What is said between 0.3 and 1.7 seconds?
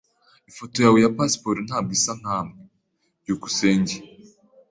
Ifoto yawe ya pasiporo